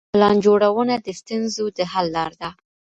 پلان 0.13 0.35
جوړونه 0.45 0.95
د 1.05 1.07
ستونزو 1.19 1.65
د 1.77 1.79
حل 1.91 2.07
لاره 2.15 2.35
ده. 2.41 2.49